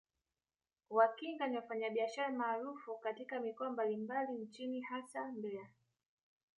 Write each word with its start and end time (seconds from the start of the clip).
Wakinga 0.89 1.47
ni 1.47 1.55
wafanyabiashara 1.55 2.29
maarufu 2.31 2.97
katika 2.97 3.39
mikoa 3.39 3.69
mbalimbali 3.69 4.31
nchini 4.33 4.81
hasa 4.81 5.31
Mbeya 5.31 5.67